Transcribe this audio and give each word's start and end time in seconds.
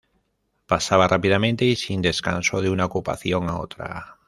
Pasaba 0.65 1.07
rápidamente 1.07 1.63
y 1.63 1.75
sin 1.75 2.01
descanso 2.01 2.59
de 2.59 2.71
una 2.71 2.85
ocupación 2.85 3.49
a 3.49 3.59
otra. 3.59 4.17